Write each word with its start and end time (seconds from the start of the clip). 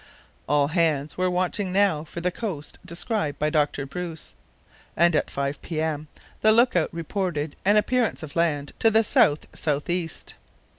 All 0.49 0.69
hands 0.69 1.15
were 1.15 1.29
watching 1.29 1.71
now 1.71 2.03
for 2.03 2.21
the 2.21 2.31
coast 2.31 2.79
described 2.83 3.37
by 3.37 3.51
Dr. 3.51 3.85
Bruce, 3.85 4.33
and 4.97 5.15
at 5.15 5.29
5 5.29 5.61
p.m. 5.61 6.07
the 6.41 6.51
look 6.51 6.75
out 6.75 6.91
reported 6.91 7.55
an 7.65 7.77
appearance 7.77 8.23
of 8.23 8.35
land 8.35 8.73
to 8.79 8.89
the 8.89 9.03
south 9.03 9.45
south 9.53 9.91
east. 9.91 10.33